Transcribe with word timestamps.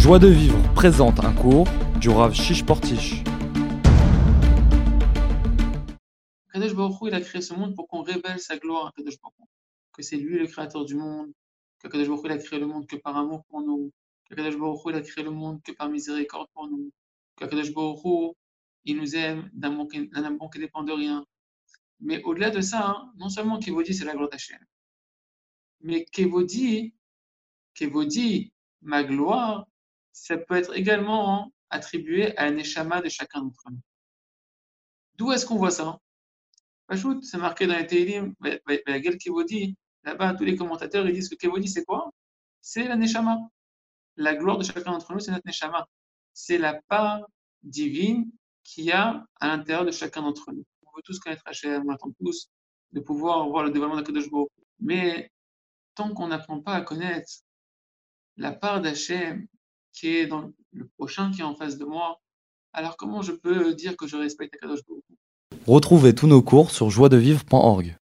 Joie 0.00 0.18
de 0.18 0.28
vivre 0.28 0.58
présente 0.72 1.20
un 1.20 1.34
cours 1.34 1.68
du 2.00 2.08
Rav 2.08 2.32
Shish 2.32 2.64
Portish. 2.64 3.22
Kadosh 6.54 6.74
Baruch 6.74 6.96
il 7.02 7.14
a 7.14 7.20
créé 7.20 7.42
ce 7.42 7.52
monde 7.52 7.76
pour 7.76 7.86
qu'on 7.86 8.00
révèle 8.00 8.38
sa 8.38 8.56
gloire 8.56 8.86
à 8.86 8.92
Kadosh 8.96 9.20
Baruch. 9.20 9.36
Que 9.92 10.00
c'est 10.00 10.16
lui 10.16 10.38
le 10.38 10.46
créateur 10.46 10.86
du 10.86 10.94
monde, 10.94 11.30
que 11.80 11.88
Kadosh 11.88 12.08
Baruch 12.08 12.22
il 12.24 12.32
a 12.32 12.38
créé 12.38 12.58
le 12.58 12.66
monde 12.66 12.86
que 12.86 12.96
par 12.96 13.14
amour 13.14 13.44
pour 13.44 13.60
nous, 13.60 13.92
que 14.24 14.34
Kadosh 14.34 14.56
Baruch 14.56 14.80
il 14.86 14.94
a 14.94 15.02
créé 15.02 15.22
le 15.22 15.32
monde 15.32 15.60
que 15.62 15.72
par 15.72 15.90
miséricorde 15.90 16.48
pour 16.54 16.66
nous, 16.66 16.90
que 17.36 17.44
Kadosh 17.44 17.74
Baruch 17.74 18.34
il 18.86 18.96
nous 18.96 19.14
aime 19.16 19.50
d'un 19.52 19.72
amour 20.24 20.48
qui 20.50 20.58
ne 20.58 20.64
dépend 20.64 20.82
de 20.82 20.92
rien. 20.92 21.26
Mais 22.00 22.22
au-delà 22.22 22.48
de 22.48 22.62
ça, 22.62 22.88
hein, 22.88 23.12
non 23.18 23.28
seulement 23.28 23.58
Kévodi, 23.58 23.92
c'est 23.92 24.06
la 24.06 24.14
gloire 24.14 24.30
d'Hachem, 24.30 24.64
mais 25.82 26.06
Kévodi, 26.06 26.94
Kévodi, 27.74 28.50
ma 28.80 29.04
gloire, 29.04 29.66
ça 30.12 30.36
peut 30.36 30.56
être 30.56 30.76
également 30.76 31.52
attribué 31.70 32.36
à 32.36 32.44
un 32.44 32.56
échama 32.56 33.00
de 33.00 33.08
chacun 33.08 33.42
d'entre 33.42 33.70
nous. 33.70 33.80
D'où 35.16 35.32
est-ce 35.32 35.46
qu'on 35.46 35.56
voit 35.56 35.70
ça 35.70 35.98
Ajoute, 36.88 37.24
c'est 37.24 37.38
marqué 37.38 37.66
dans 37.66 37.76
les 37.76 37.86
Teilim, 37.86 38.34
Gel 38.42 39.18
Kévodi, 39.18 39.76
là-bas, 40.02 40.34
tous 40.34 40.44
les 40.44 40.56
commentateurs, 40.56 41.06
ils 41.06 41.14
disent 41.14 41.28
que 41.28 41.36
Kévodi, 41.36 41.68
c'est 41.68 41.84
quoi? 41.84 42.10
C'est 42.60 42.84
la 42.84 42.96
Neshama. 42.96 43.38
La 44.16 44.34
gloire 44.34 44.58
de 44.58 44.64
chacun 44.64 44.90
d'entre 44.92 45.12
nous, 45.12 45.20
c'est 45.20 45.30
notre 45.30 45.46
Neshama. 45.46 45.86
C'est 46.32 46.58
la 46.58 46.80
part 46.88 47.20
divine 47.62 48.30
qu'il 48.64 48.84
y 48.84 48.92
a 48.92 49.24
à 49.40 49.48
l'intérieur 49.48 49.84
de 49.84 49.92
chacun 49.92 50.22
d'entre 50.22 50.50
nous. 50.52 50.64
On 50.86 50.90
veut 50.96 51.02
tous 51.04 51.18
connaître 51.20 51.42
Hachem, 51.46 51.84
on 51.86 51.92
attend 51.92 52.12
tous 52.18 52.48
de 52.92 53.00
pouvoir 53.00 53.48
voir 53.48 53.64
le 53.64 53.70
développement 53.70 53.96
d'Akadosh 53.96 54.28
Mais 54.80 55.30
tant 55.94 56.12
qu'on 56.12 56.28
n'apprend 56.28 56.60
pas 56.60 56.74
à 56.74 56.80
connaître 56.80 57.30
la 58.36 58.52
part 58.52 58.80
d'Hachem 58.80 59.46
qui 59.92 60.08
est 60.16 60.26
dans 60.26 60.50
le 60.72 60.86
prochain 60.96 61.30
qui 61.30 61.40
est 61.40 61.44
en 61.44 61.54
face 61.54 61.78
de 61.78 61.84
moi, 61.84 62.20
alors 62.72 62.96
comment 62.96 63.22
je 63.22 63.32
peux 63.32 63.74
dire 63.74 63.96
que 63.96 64.06
je 64.06 64.16
respecte 64.16 64.54
Akadosh 64.54 64.80
Baruch 64.86 65.04
Retrouvez 65.66 66.14
tous 66.14 66.26
nos 66.26 66.42
cours 66.42 66.70
sur 66.70 66.90
joiedevivre.org. 66.90 67.96